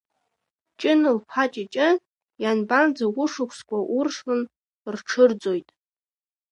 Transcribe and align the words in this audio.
Ҷына-лԥа 0.79 1.43
Ҷыҷын, 1.53 1.97
ианбанӡа, 2.41 3.05
ушықәсқәа 3.23 3.77
уршлан 3.97 4.41
рҽырӡоит?! 4.95 5.67